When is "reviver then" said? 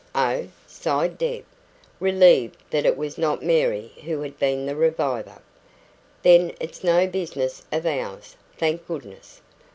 4.75-6.53